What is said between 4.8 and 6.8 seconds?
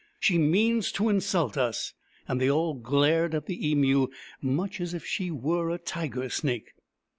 as if she were a tiger snake.